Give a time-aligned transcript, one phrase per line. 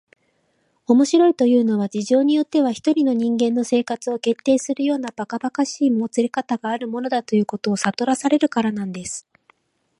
[0.87, 9.27] 「面白いというのは、事情によっては一人の人間の生活を決定するようなばかばかしいもつれかたがあるものだ、ということをさとらせられるからなんです」